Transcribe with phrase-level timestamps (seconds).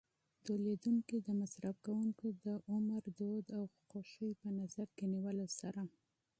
[0.45, 5.81] تولیدوونکي د مصرف کوونکو د عمر، دود او خوښۍ په نظر کې نیولو سره.